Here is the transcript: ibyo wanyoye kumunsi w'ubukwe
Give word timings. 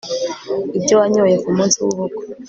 ibyo 0.77 0.93
wanyoye 0.99 1.35
kumunsi 1.43 1.77
w'ubukwe 1.83 2.23